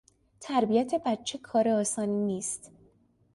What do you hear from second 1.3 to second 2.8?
کار آسانی نیست.